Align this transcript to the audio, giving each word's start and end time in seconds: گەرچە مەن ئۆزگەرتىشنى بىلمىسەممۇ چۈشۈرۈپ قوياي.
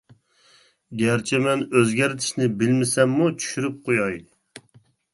گەرچە 1.01 1.41
مەن 1.43 1.61
ئۆزگەرتىشنى 1.77 2.49
بىلمىسەممۇ 2.63 3.31
چۈشۈرۈپ 3.45 3.81
قوياي. 3.87 4.21